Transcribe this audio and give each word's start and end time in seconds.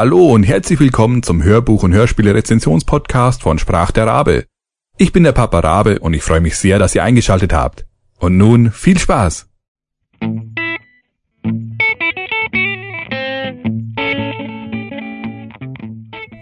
Hallo 0.00 0.32
und 0.32 0.44
herzlich 0.44 0.78
willkommen 0.78 1.24
zum 1.24 1.42
Hörbuch- 1.42 1.82
und 1.82 1.92
Hörspiele-Rezensionspodcast 1.92 3.42
von 3.42 3.58
Sprach 3.58 3.90
der 3.90 4.06
Rabe. 4.06 4.44
Ich 4.96 5.10
bin 5.10 5.24
der 5.24 5.32
Papa 5.32 5.58
Rabe 5.58 5.98
und 5.98 6.14
ich 6.14 6.22
freue 6.22 6.40
mich 6.40 6.56
sehr, 6.56 6.78
dass 6.78 6.94
ihr 6.94 7.02
eingeschaltet 7.02 7.52
habt. 7.52 7.84
Und 8.20 8.36
nun 8.36 8.70
viel 8.70 8.96
Spaß! 8.96 9.48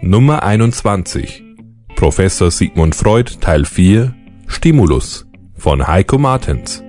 Nummer 0.03 0.43
21 0.43 1.43
Professor 1.95 2.51
Sigmund 2.51 2.93
Freud 2.93 3.39
Teil 3.41 3.65
4 3.65 4.13
Stimulus 4.45 5.25
von 5.55 5.87
Heiko 5.87 6.19
Martens 6.19 6.83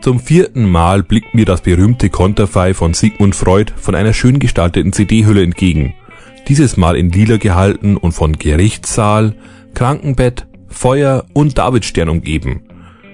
Zum 0.00 0.20
vierten 0.20 0.70
Mal 0.70 1.02
blickt 1.02 1.34
mir 1.34 1.44
das 1.44 1.62
berühmte 1.62 2.08
Konterfei 2.08 2.72
von 2.72 2.94
Sigmund 2.94 3.34
Freud 3.34 3.72
von 3.76 3.96
einer 3.96 4.12
schön 4.12 4.38
gestalteten 4.38 4.92
CD-Hülle 4.92 5.42
entgegen. 5.42 5.94
Dieses 6.46 6.76
Mal 6.76 6.96
in 6.96 7.10
lila 7.10 7.36
gehalten 7.36 7.96
und 7.96 8.12
von 8.12 8.34
Gerichtssaal, 8.34 9.34
Krankenbett, 9.74 10.46
Feuer 10.68 11.24
und 11.32 11.58
Davidstern 11.58 12.08
umgeben. 12.08 12.62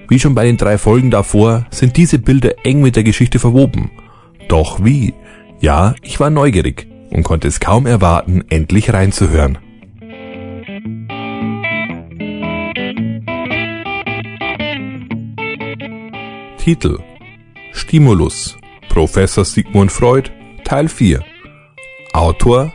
Wie 0.09 0.21
schon 0.21 0.35
bei 0.35 0.45
den 0.45 0.59
drei 0.59 0.77
Folgen 0.77 1.11
davor 1.11 1.67
sind 1.71 1.97
diese 1.97 2.19
Bilder 2.19 2.53
eng 2.65 2.83
mit 2.83 2.97
der 2.97 3.05
Geschichte 3.05 3.39
verwoben. 3.39 3.91
Doch 4.49 4.85
wie? 4.85 5.15
Ja, 5.61 5.95
ich 6.03 6.21
war 6.21 6.29
neugierig 6.29 6.87
und 7.11 7.23
konnte 7.23 7.49
es 7.49 7.61
kaum 7.61 7.87
erwarten, 7.87 8.45
endlich 8.51 8.93
reinzuhören. 8.93 9.57
Titel 16.65 16.99
Stimulus 17.73 18.57
Professor 18.89 19.45
Sigmund 19.45 19.93
Freud 19.93 20.31
Teil 20.65 20.89
4 20.89 21.23
Autor 22.15 22.73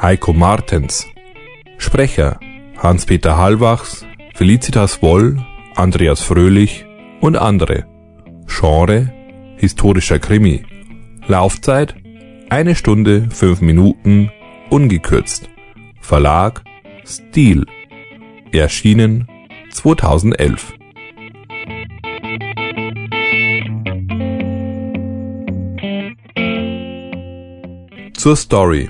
Heiko 0.00 0.32
Martens. 0.32 1.06
Sprecher 1.76 2.40
Hans-Peter 2.78 3.36
Hallwachs, 3.36 4.06
Felicitas 4.34 5.02
Woll, 5.02 5.36
Andreas 5.74 6.22
Fröhlich 6.22 6.86
und 7.20 7.36
andere. 7.36 7.84
Genre 8.46 9.12
Historischer 9.58 10.18
Krimi. 10.18 10.62
Laufzeit 11.26 11.94
eine 12.48 12.74
Stunde 12.74 13.28
fünf 13.28 13.60
Minuten 13.60 14.30
ungekürzt. 14.70 15.50
Verlag 16.00 16.64
Stil. 17.04 17.66
Erschienen 18.50 19.28
2011 19.72 20.72
Zur 28.16 28.34
Story. 28.34 28.88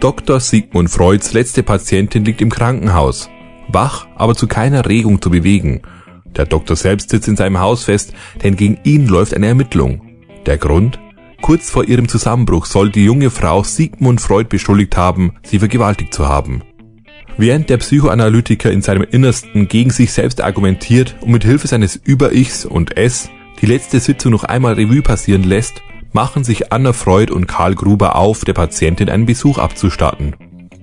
Dr. 0.00 0.40
Sigmund 0.40 0.90
Freuds 0.90 1.32
letzte 1.34 1.62
Patientin 1.62 2.24
liegt 2.24 2.42
im 2.42 2.50
Krankenhaus. 2.50 3.30
Wach, 3.68 4.08
aber 4.16 4.34
zu 4.34 4.48
keiner 4.48 4.86
Regung 4.86 5.22
zu 5.22 5.30
bewegen. 5.30 5.82
Der 6.36 6.46
Doktor 6.46 6.74
selbst 6.74 7.10
sitzt 7.10 7.28
in 7.28 7.36
seinem 7.36 7.60
Haus 7.60 7.84
fest, 7.84 8.12
denn 8.42 8.56
gegen 8.56 8.78
ihn 8.82 9.06
läuft 9.06 9.34
eine 9.34 9.46
Ermittlung. 9.46 10.02
Der 10.46 10.58
Grund? 10.58 10.98
Kurz 11.40 11.70
vor 11.70 11.84
ihrem 11.84 12.08
Zusammenbruch 12.08 12.66
soll 12.66 12.90
die 12.90 13.04
junge 13.04 13.30
Frau 13.30 13.62
Sigmund 13.62 14.20
Freud 14.20 14.48
beschuldigt 14.48 14.96
haben, 14.96 15.36
sie 15.44 15.60
vergewaltigt 15.60 16.12
zu 16.12 16.28
haben. 16.28 16.62
Während 17.38 17.70
der 17.70 17.78
Psychoanalytiker 17.78 18.72
in 18.72 18.82
seinem 18.82 19.06
Innersten 19.08 19.68
gegen 19.68 19.90
sich 19.90 20.12
selbst 20.12 20.42
argumentiert 20.42 21.16
und 21.20 21.30
mit 21.30 21.44
Hilfe 21.44 21.68
seines 21.68 21.94
Über-Ichs 21.96 22.64
und 22.64 22.96
S 22.96 23.30
die 23.62 23.66
letzte 23.66 24.00
Sitzung 24.00 24.32
noch 24.32 24.44
einmal 24.44 24.74
Revue 24.74 25.02
passieren 25.02 25.44
lässt, 25.44 25.82
machen 26.12 26.44
sich 26.44 26.72
Anna 26.72 26.92
Freud 26.92 27.32
und 27.32 27.46
Karl 27.46 27.74
Gruber 27.74 28.16
auf, 28.16 28.44
der 28.44 28.52
Patientin 28.52 29.08
einen 29.08 29.26
Besuch 29.26 29.58
abzustatten. 29.58 30.34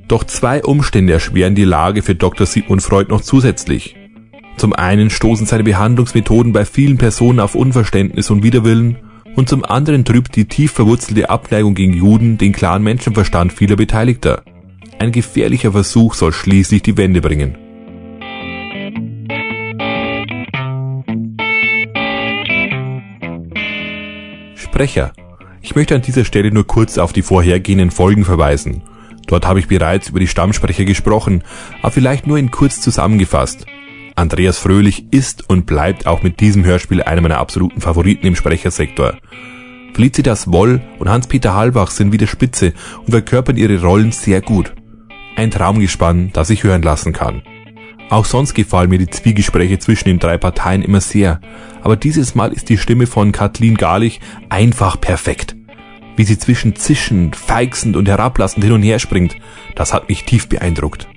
Doch 0.07 0.23
zwei 0.23 0.63
Umstände 0.63 1.13
erschweren 1.13 1.55
die 1.55 1.65
Lage 1.65 2.01
für 2.01 2.15
Dr. 2.15 2.45
Sigmund 2.45 2.81
Freud 2.81 3.09
noch 3.09 3.21
zusätzlich. 3.21 3.95
Zum 4.55 4.73
einen 4.73 5.09
stoßen 5.09 5.45
seine 5.45 5.63
Behandlungsmethoden 5.63 6.53
bei 6.53 6.65
vielen 6.65 6.97
Personen 6.97 7.39
auf 7.39 7.55
Unverständnis 7.55 8.29
und 8.29 8.41
Widerwillen 8.41 8.97
und 9.35 9.49
zum 9.49 9.63
anderen 9.63 10.05
trübt 10.05 10.35
die 10.35 10.45
tief 10.45 10.71
verwurzelte 10.71 11.29
Abneigung 11.29 11.75
gegen 11.75 11.93
Juden 11.93 12.37
den 12.37 12.53
klaren 12.53 12.83
Menschenverstand 12.83 13.53
vieler 13.53 13.75
Beteiligter. 13.75 14.43
Ein 14.97 15.11
gefährlicher 15.11 15.73
Versuch 15.73 16.15
soll 16.15 16.33
schließlich 16.33 16.81
die 16.81 16.97
Wende 16.97 17.21
bringen. 17.21 17.55
Sprecher. 24.77 25.11
Ich 25.63 25.75
möchte 25.75 25.95
an 25.95 26.03
dieser 26.03 26.23
Stelle 26.23 26.51
nur 26.51 26.67
kurz 26.67 26.99
auf 26.99 27.11
die 27.11 27.23
vorhergehenden 27.23 27.89
Folgen 27.89 28.23
verweisen. 28.23 28.83
Dort 29.25 29.47
habe 29.47 29.57
ich 29.57 29.67
bereits 29.67 30.09
über 30.09 30.19
die 30.19 30.27
Stammsprecher 30.27 30.85
gesprochen, 30.85 31.43
aber 31.81 31.89
vielleicht 31.89 32.27
nur 32.27 32.37
in 32.37 32.51
kurz 32.51 32.79
zusammengefasst. 32.79 33.65
Andreas 34.15 34.59
Fröhlich 34.59 35.07
ist 35.09 35.49
und 35.49 35.65
bleibt 35.65 36.05
auch 36.05 36.21
mit 36.21 36.41
diesem 36.41 36.63
Hörspiel 36.63 37.01
einer 37.01 37.21
meiner 37.21 37.39
absoluten 37.39 37.81
Favoriten 37.81 38.27
im 38.27 38.35
Sprechersektor. 38.35 39.15
Felicitas 39.95 40.51
Woll 40.51 40.83
und 40.99 41.09
Hans-Peter 41.09 41.55
Halbach 41.55 41.89
sind 41.89 42.11
wieder 42.11 42.27
spitze 42.27 42.73
und 42.99 43.09
verkörpern 43.09 43.57
ihre 43.57 43.81
Rollen 43.81 44.11
sehr 44.11 44.41
gut. 44.41 44.75
Ein 45.35 45.49
Traumgespann, 45.49 46.29
das 46.33 46.51
ich 46.51 46.63
hören 46.63 46.83
lassen 46.83 47.13
kann. 47.13 47.41
Auch 48.09 48.25
sonst 48.25 48.53
gefallen 48.53 48.89
mir 48.89 48.99
die 48.99 49.09
Zwiegespräche 49.09 49.79
zwischen 49.79 50.07
den 50.07 50.19
drei 50.19 50.37
Parteien 50.37 50.81
immer 50.81 51.01
sehr, 51.01 51.41
aber 51.81 51.97
dieses 51.97 52.35
Mal 52.35 52.53
ist 52.53 52.69
die 52.69 52.77
Stimme 52.77 53.05
von 53.05 53.33
Kathleen 53.33 53.75
Garlich 53.75 54.21
einfach 54.49 54.99
perfekt. 54.99 55.55
Wie 56.15 56.23
sie 56.23 56.39
zwischen 56.39 56.75
zischend, 56.75 57.35
feixend 57.35 57.95
und 57.95 58.07
herablassend 58.07 58.63
hin 58.63 58.73
und 58.73 58.81
her 58.81 58.99
springt, 58.99 59.35
das 59.75 59.93
hat 59.93 60.07
mich 60.07 60.23
tief 60.23 60.47
beeindruckt. 60.47 61.07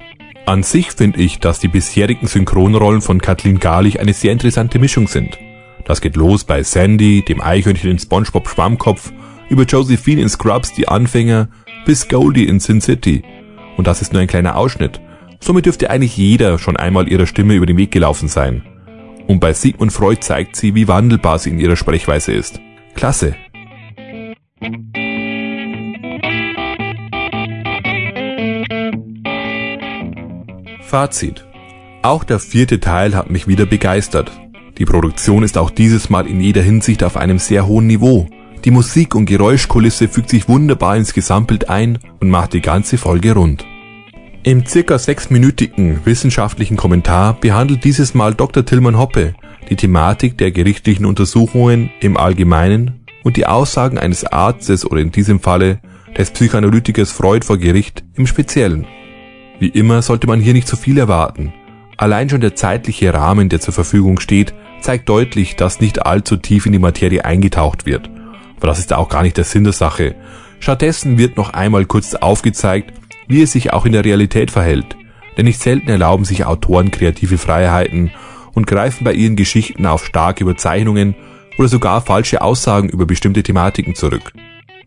An 0.47 0.63
sich 0.65 0.91
finde 0.91 1.21
ich, 1.21 1.39
dass 1.39 1.61
die 1.61 1.69
bisherigen 1.69 2.27
Synchronrollen 2.27 3.03
von 3.03 3.21
Kathleen 3.21 3.61
Garlich 3.61 4.01
eine 4.01 4.13
sehr 4.13 4.33
interessante 4.33 4.81
Mischung 4.81 5.07
sind. 5.07 5.39
Das 5.85 6.01
geht 6.01 6.17
los 6.17 6.45
bei 6.45 6.63
Sandy, 6.63 7.25
dem 7.25 7.41
Eichhörnchen 7.41 7.91
in 7.91 7.99
SpongeBob 7.99 8.49
Schwammkopf, 8.49 9.13
über 9.49 9.63
Josephine 9.63 10.23
in 10.23 10.29
Scrubs, 10.29 10.73
die 10.73 10.89
Anfänger, 10.89 11.49
bis 11.87 12.09
Goldie 12.09 12.47
in 12.47 12.59
Sin 12.59 12.81
City. 12.81 13.23
Und 13.77 13.87
das 13.87 14.03
ist 14.03 14.13
nur 14.13 14.21
ein 14.21 14.29
kleiner 14.29 14.57
Ausschnitt. 14.57 15.01
Somit 15.41 15.67
dürfte 15.67 15.91
eigentlich 15.91 16.17
jeder 16.17 16.59
schon 16.59 16.77
einmal 16.77 17.09
ihrer 17.09 17.27
Stimme 17.27 17.55
über 17.55 17.67
den 17.67 17.79
Weg 17.79 17.91
gelaufen 17.91 18.29
sein. 18.29 18.63
Und 19.27 19.41
bei 19.41 19.53
Sigmund 19.53 19.93
Freud 19.93 20.21
zeigt 20.21 20.57
sie, 20.57 20.75
wie 20.75 20.87
wandelbar 20.87 21.39
sie 21.39 21.51
in 21.51 21.59
ihrer 21.59 21.77
Sprechweise 21.77 22.33
ist. 22.33 22.61
Klasse. 22.95 23.35
Fazit. 30.83 31.47
Auch 32.03 32.25
der 32.25 32.41
vierte 32.41 32.81
Teil 32.81 33.15
hat 33.15 33.31
mich 33.31 33.47
wieder 33.47 33.65
begeistert. 33.65 34.33
Die 34.79 34.85
Produktion 34.85 35.43
ist 35.43 35.57
auch 35.57 35.71
dieses 35.71 36.11
Mal 36.11 36.27
in 36.27 36.41
jeder 36.41 36.63
Hinsicht 36.63 37.05
auf 37.05 37.17
einem 37.17 37.39
sehr 37.39 37.67
hohen 37.67 37.87
Niveau. 37.87 38.27
Die 38.65 38.71
Musik 38.71 39.15
und 39.15 39.27
Geräuschkulisse 39.27 40.09
fügt 40.09 40.31
sich 40.31 40.49
wunderbar 40.49 40.97
ins 40.97 41.15
Gesamtbild 41.15 41.71
ein 41.71 41.99
und 42.21 42.29
macht 42.29 42.53
die 42.53 42.61
ganze 42.61 42.99
Folge 42.99 43.35
rund. 43.35 43.65
Im 44.43 44.65
circa 44.65 44.99
sechsminütigen 44.99 46.07
wissenschaftlichen 46.07 46.79
Kommentar 46.79 47.35
behandelt 47.35 47.85
dieses 47.85 48.15
Mal 48.15 48.35
Dr. 48.35 48.65
Tillmann 48.65 48.97
Hoppe 48.97 49.35
die 49.69 49.77
Thematik 49.77 50.39
der 50.39 50.51
gerichtlichen 50.51 51.05
Untersuchungen 51.05 51.91
im 52.01 52.17
Allgemeinen 52.17 53.05
und 53.23 53.37
die 53.37 53.45
Aussagen 53.45 53.99
eines 53.99 54.25
Arztes 54.25 54.87
oder 54.87 55.03
in 55.03 55.13
diesem 55.13 55.41
Falle 55.41 55.81
des 56.17 56.31
Psychoanalytikers 56.31 57.13
Freud 57.13 57.45
vor 57.45 57.59
Gericht 57.59 58.03
im 58.15 58.27
Speziellen. 58.27 58.87
Wie 59.59 59.69
immer 59.69 60.01
sollte 60.01 60.27
man 60.27 60.41
hier 60.41 60.55
nicht 60.55 60.67
zu 60.67 60.77
viel 60.79 60.97
erwarten. 60.97 61.53
Allein 61.99 62.31
schon 62.31 62.41
der 62.41 62.55
zeitliche 62.55 63.13
Rahmen, 63.13 63.51
der 63.51 63.61
zur 63.61 63.75
Verfügung 63.75 64.21
steht, 64.21 64.55
zeigt 64.81 65.07
deutlich, 65.11 65.57
dass 65.57 65.83
nicht 65.83 66.07
allzu 66.07 66.39
tief 66.39 66.65
in 66.65 66.73
die 66.73 66.79
Materie 66.79 67.27
eingetaucht 67.27 67.85
wird. 67.85 68.09
Aber 68.57 68.69
das 68.69 68.79
ist 68.79 68.95
auch 68.95 69.11
gar 69.11 69.23
nicht 69.23 69.37
der 69.37 69.45
Sinn 69.45 69.65
der 69.65 69.75
Sache. 69.75 70.15
Stattdessen 70.61 71.19
wird 71.19 71.37
noch 71.37 71.51
einmal 71.51 71.85
kurz 71.85 72.15
aufgezeigt, 72.15 72.95
wie 73.31 73.43
es 73.43 73.53
sich 73.53 73.73
auch 73.73 73.87
in 73.87 73.93
der 73.93 74.05
Realität 74.05 74.51
verhält. 74.51 74.97
Denn 75.37 75.47
nicht 75.47 75.61
selten 75.61 75.89
erlauben 75.89 76.25
sich 76.25 76.45
Autoren 76.45 76.91
kreative 76.91 77.39
Freiheiten 77.39 78.11
und 78.53 78.67
greifen 78.67 79.05
bei 79.05 79.13
ihren 79.13 79.37
Geschichten 79.37 79.87
auf 79.87 80.05
starke 80.05 80.45
Überzeichnungen 80.45 81.15
oder 81.57 81.69
sogar 81.69 82.01
falsche 82.03 82.43
Aussagen 82.43 82.89
über 82.89 83.07
bestimmte 83.07 83.43
Thematiken 83.43 83.95
zurück. 83.95 84.33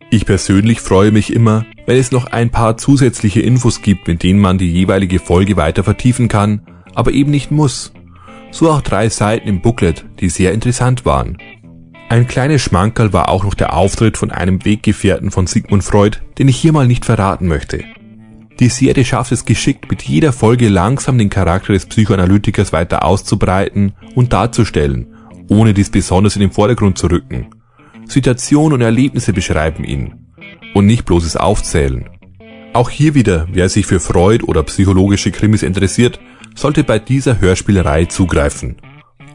Ich 0.09 0.25
persönlich 0.25 0.81
freue 0.81 1.11
mich 1.11 1.33
immer, 1.33 1.65
wenn 1.87 1.97
es 1.97 2.11
noch 2.11 2.27
ein 2.27 2.51
paar 2.51 2.77
zusätzliche 2.77 3.41
Infos 3.41 3.81
gibt, 3.81 4.07
mit 4.07 4.21
denen 4.21 4.39
man 4.39 4.57
die 4.57 4.71
jeweilige 4.71 5.19
Folge 5.19 5.57
weiter 5.57 5.83
vertiefen 5.83 6.27
kann, 6.27 6.61
aber 6.93 7.11
eben 7.11 7.31
nicht 7.31 7.49
muss. 7.49 7.93
So 8.51 8.69
auch 8.69 8.81
drei 8.81 9.09
Seiten 9.09 9.47
im 9.47 9.61
Booklet, 9.61 10.05
die 10.19 10.29
sehr 10.29 10.51
interessant 10.51 11.05
waren. 11.05 11.37
Ein 12.09 12.27
kleines 12.27 12.61
Schmankerl 12.61 13.11
war 13.11 13.29
auch 13.29 13.43
noch 13.43 13.55
der 13.55 13.73
Auftritt 13.73 14.17
von 14.17 14.29
einem 14.29 14.63
Weggefährten 14.63 15.31
von 15.31 15.47
Sigmund 15.47 15.83
Freud, 15.83 16.19
den 16.37 16.47
ich 16.47 16.57
hier 16.57 16.73
mal 16.73 16.85
nicht 16.85 17.05
verraten 17.05 17.47
möchte. 17.47 17.83
Die 18.59 18.69
Serie 18.69 19.03
schafft 19.03 19.31
es 19.31 19.45
geschickt, 19.45 19.89
mit 19.89 20.03
jeder 20.03 20.31
Folge 20.31 20.69
langsam 20.69 21.17
den 21.17 21.29
Charakter 21.29 21.73
des 21.73 21.85
Psychoanalytikers 21.87 22.71
weiter 22.71 23.03
auszubreiten 23.03 23.93
und 24.15 24.31
darzustellen, 24.31 25.07
ohne 25.49 25.73
dies 25.73 25.89
besonders 25.89 26.35
in 26.35 26.41
den 26.41 26.51
Vordergrund 26.51 26.97
zu 26.97 27.07
rücken. 27.07 27.47
Situationen 28.05 28.73
und 28.73 28.81
Erlebnisse 28.81 29.33
beschreiben 29.33 29.83
ihn 29.83 30.13
und 30.73 30.85
nicht 30.85 31.05
bloßes 31.05 31.35
Aufzählen. 31.35 32.09
Auch 32.73 32.89
hier 32.89 33.15
wieder, 33.15 33.47
wer 33.51 33.69
sich 33.69 33.85
für 33.85 33.99
Freud 33.99 34.45
oder 34.45 34.63
psychologische 34.63 35.31
Krimis 35.31 35.63
interessiert, 35.63 36.19
sollte 36.55 36.83
bei 36.83 36.99
dieser 36.99 37.39
Hörspielerei 37.39 38.05
zugreifen. 38.05 38.77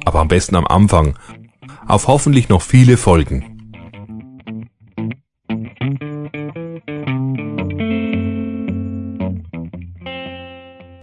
Aber 0.04 0.20
am 0.20 0.28
besten 0.28 0.56
am 0.56 0.66
Anfang, 0.66 1.18
auf 1.86 2.06
hoffentlich 2.06 2.48
noch 2.48 2.62
viele 2.62 2.96
Folgen. 2.96 3.57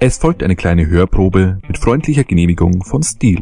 Es 0.08 0.18
folgt 0.20 0.44
eine 0.44 0.56
kleine 0.56 0.86
Hörprobe 0.86 1.58
mit 1.68 1.80
freundlicher 1.80 2.24
Genehmigung 2.24 2.84
von 2.84 3.02
Steel. 3.02 3.42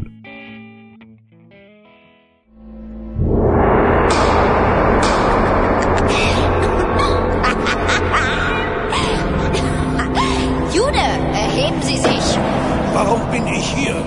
Jude, 10.72 11.04
erheben 11.34 11.82
Sie 11.82 11.98
sich. 11.98 12.38
Warum 12.94 13.20
bin 13.30 13.46
ich 13.48 13.66
hier? 13.74 14.02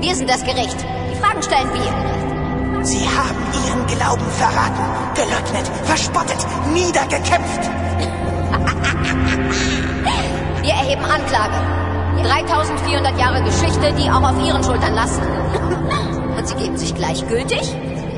Wir 0.00 0.16
sind 0.16 0.28
das 0.28 0.42
Gericht. 0.42 0.84
Die 1.12 1.14
Fragen 1.20 1.40
stellen 1.40 1.72
wir. 1.72 2.84
Sie 2.84 3.06
haben 3.08 3.38
Ihren 3.64 3.86
Glauben 3.86 4.28
verraten, 4.32 5.14
geleugnet, 5.14 5.70
verspottet, 5.84 6.44
niedergekämpft. 6.74 7.70
Wir 10.66 10.74
erheben 10.74 11.04
Anklage. 11.04 11.54
3400 12.24 13.16
Jahre 13.16 13.40
Geschichte, 13.44 13.92
die 13.96 14.10
auch 14.10 14.20
auf 14.20 14.44
Ihren 14.44 14.64
Schultern 14.64 14.94
lasten. 14.94 15.22
Und 16.36 16.48
Sie 16.48 16.56
geben 16.56 16.76
sich 16.76 16.92
gleichgültig? 16.92 17.60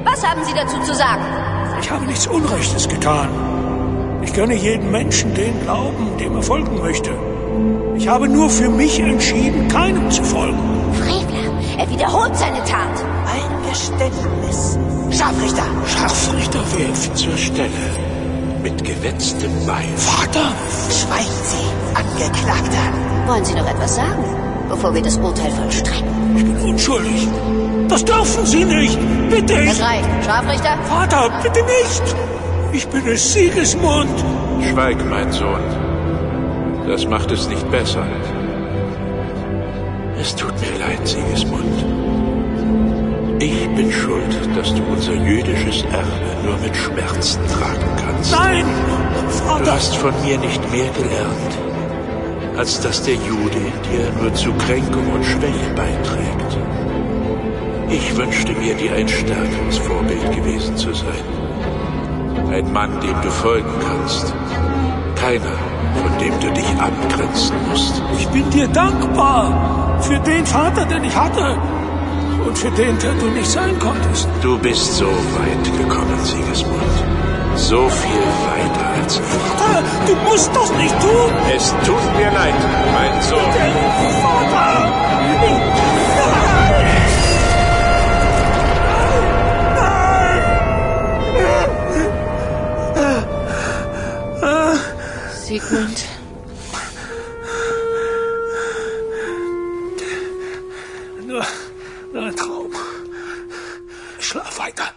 Was 0.03 0.27
haben 0.27 0.43
Sie 0.47 0.55
dazu 0.55 0.81
zu 0.81 0.95
sagen? 0.95 1.23
Ich 1.83 1.91
habe 1.91 2.06
nichts 2.06 2.27
Unrechtes 2.27 2.89
getan. 2.89 3.29
Ich 4.23 4.33
gönne 4.33 4.55
jedem 4.55 4.91
Menschen 4.91 5.35
den 5.35 5.61
Glauben, 5.61 6.17
dem 6.19 6.37
er 6.37 6.43
folgen 6.43 6.79
möchte. 6.79 7.11
Ich 7.97 8.09
habe 8.09 8.27
nur 8.31 8.49
für 8.49 8.71
mich 8.71 8.99
entschieden, 8.99 9.69
keinem 9.69 10.11
zu 10.11 10.25
folgen. 10.25 10.59
Frevler, 10.95 11.53
er 11.77 11.91
wiederholt 11.91 12.35
seine 12.35 12.65
Tat. 12.65 13.05
Ein 13.27 13.71
Geständnis. 13.71 14.79
Scharfrichter. 15.11 15.65
Scharfrichter 15.87 16.61
wirft 16.79 17.15
zur 17.15 17.37
Stelle. 17.37 17.69
Gewetztem 18.88 19.50
Bein. 19.67 19.93
Vater! 19.96 20.50
Schweigen 20.90 21.38
Sie, 21.44 21.67
Angeklagter. 21.94 22.85
Wollen 23.26 23.44
Sie 23.44 23.55
noch 23.55 23.69
etwas 23.69 23.96
sagen, 23.96 24.25
bevor 24.70 24.94
wir 24.94 25.02
das 25.02 25.19
Urteil 25.19 25.50
vollstrecken? 25.50 26.37
Ich 26.37 26.44
bin 26.44 26.56
unschuldig. 26.70 27.29
Das 27.88 28.02
dürfen 28.02 28.46
Sie 28.46 28.64
nicht. 28.64 28.99
Bitte. 29.29 29.67
Das 29.67 29.82
reicht. 29.82 30.08
Scharfrichter? 30.25 30.79
Vater, 30.88 31.31
bitte 31.43 31.61
nicht. 31.64 32.17
Ich 32.73 32.88
bin 32.88 33.06
es 33.08 33.31
Sigismund. 33.31 34.25
Schweig, 34.70 34.96
mein 35.05 35.32
Sohn. 35.32 35.61
Das 36.87 37.06
macht 37.06 37.31
es 37.31 37.46
nicht 37.46 37.70
besser. 37.70 38.06
Es 40.19 40.35
tut 40.35 40.55
mir 40.62 40.79
leid, 40.79 41.06
Sigismund. 41.06 41.98
Ich 43.40 43.69
bin 43.69 43.93
schuld, 43.93 44.37
dass 44.56 44.75
du 44.75 44.82
unser 44.82 45.14
jüdisches 45.14 45.82
Erbe 45.85 46.44
nur 46.44 46.56
mit 46.58 46.76
Schmerzen 46.76 47.40
tragen 47.46 47.88
kannst. 47.96 48.32
Nein! 48.32 48.64
Du 49.14 49.29
Vater! 49.44 49.73
hast 49.75 49.94
von 49.96 50.12
mir 50.25 50.38
nicht 50.38 50.61
mehr 50.73 50.90
gelernt, 50.90 51.58
als 52.56 52.81
dass 52.81 53.00
der 53.05 53.14
Jude 53.14 53.58
in 53.58 53.93
dir 53.93 54.11
nur 54.20 54.35
zu 54.35 54.52
Kränkung 54.55 55.06
und 55.12 55.25
Schwäche 55.25 55.70
beiträgt. 55.76 56.58
Ich 57.90 58.17
wünschte 58.17 58.52
mir, 58.55 58.75
dir 58.75 58.94
ein 58.94 59.08
stärkeres 59.08 59.79
Vorbild 59.79 60.32
gewesen 60.35 60.76
zu 60.76 60.93
sein. 60.93 61.23
Ein 62.50 62.73
Mann, 62.73 62.90
dem 63.00 63.14
du 63.23 63.31
folgen 63.31 63.70
kannst. 63.87 64.35
Keiner, 65.14 65.56
von 66.02 66.19
dem 66.19 66.40
du 66.40 66.52
dich 66.52 66.69
abgrenzen 66.81 67.56
musst. 67.70 68.02
Ich 68.19 68.26
bin 68.29 68.50
dir 68.50 68.67
dankbar 68.67 70.00
für 70.00 70.19
den 70.19 70.44
Vater, 70.44 70.87
den 70.87 71.05
ich 71.05 71.17
hatte 71.17 71.56
und 72.49 72.56
für 72.56 72.71
den, 72.71 72.99
du 72.99 73.27
nicht 73.31 73.50
sein 73.50 73.79
konntest. 73.79 74.27
Du 74.43 74.59
bist 74.59 74.95
so 74.95 75.06
weit 75.06 75.65
gekommen, 75.79 76.19
Sigismund. 76.25 76.83
So 77.56 77.89
viel 77.89 78.29
weiter 78.49 78.87
als 78.97 79.17
ich. 79.17 79.23
Vater, 79.23 79.83
du 80.06 80.15
musst 80.31 80.50
das 80.55 80.73
nicht 80.73 81.00
tun! 81.00 81.33
Es 81.55 81.75
tut 81.85 82.17
mir 82.17 82.31
leid, 82.31 82.55
mein 82.95 83.23
Sohn. 83.23 83.41
Vater! 84.23 84.95
Sigmund. 95.45 96.05
Nur, 101.27 101.43
nur 102.12 102.22
ein 102.22 102.37
Traum. 102.37 102.72
Schlaf 104.19 104.58
weiter. 104.58 104.93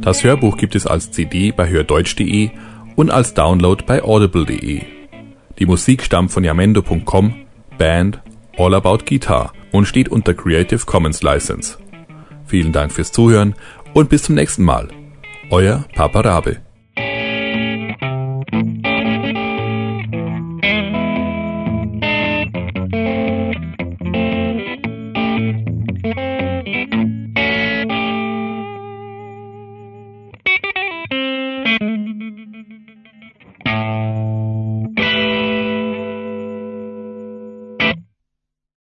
Das 0.00 0.24
Hörbuch 0.24 0.56
gibt 0.56 0.74
es 0.74 0.86
als 0.86 1.10
CD 1.10 1.52
bei 1.52 1.68
hördeutsch.de 1.68 2.50
und 2.98 3.12
als 3.12 3.32
Download 3.32 3.84
bei 3.86 4.02
audible.de. 4.02 4.82
Die 5.56 5.66
Musik 5.66 6.02
stammt 6.02 6.32
von 6.32 6.42
yamendo.com, 6.42 7.32
Band 7.78 8.20
All 8.56 8.74
About 8.74 9.04
Guitar 9.06 9.52
und 9.70 9.86
steht 9.86 10.08
unter 10.08 10.34
Creative 10.34 10.84
Commons 10.84 11.22
License. 11.22 11.78
Vielen 12.44 12.72
Dank 12.72 12.90
fürs 12.90 13.12
Zuhören 13.12 13.54
und 13.94 14.08
bis 14.08 14.24
zum 14.24 14.34
nächsten 14.34 14.64
Mal. 14.64 14.88
Euer 15.48 15.84
Papa 15.94 16.22
Rabe. 16.22 16.56